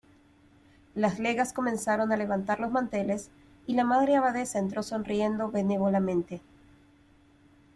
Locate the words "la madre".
3.75-4.15